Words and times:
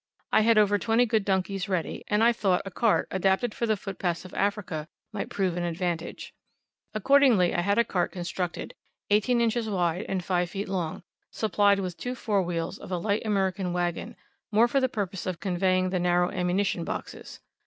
I 0.31 0.41
had 0.41 0.57
over 0.57 0.79
twenty 0.79 1.05
good 1.05 1.23
donkeys 1.23 1.69
ready, 1.69 2.03
and 2.07 2.23
I 2.23 2.33
thought 2.33 2.63
a 2.65 2.71
cart 2.71 3.07
adapted 3.11 3.53
for 3.53 3.67
the 3.67 3.77
footpaths 3.77 4.25
of 4.25 4.33
Africa 4.33 4.87
might 5.13 5.29
prove 5.29 5.55
an 5.55 5.61
advantage. 5.61 6.33
Accordingly 6.95 7.53
I 7.53 7.61
had 7.61 7.77
a 7.77 7.83
cart 7.83 8.11
constructed, 8.11 8.73
eighteen 9.11 9.39
inches 9.39 9.69
wide 9.69 10.07
and 10.09 10.23
five 10.23 10.49
feet 10.49 10.67
long, 10.67 11.03
supplied 11.29 11.79
with 11.81 11.97
two 11.97 12.15
fore 12.15 12.41
wheels 12.41 12.79
of 12.79 12.91
a 12.91 12.97
light 12.97 13.21
American 13.25 13.73
wagon, 13.73 14.15
more 14.51 14.67
for 14.67 14.79
the 14.79 14.89
purpose 14.89 15.27
of 15.27 15.39
conveying 15.39 15.91
the 15.91 15.99
narrow 15.99 16.31
ammunition 16.31 16.83
boxes. 16.83 17.39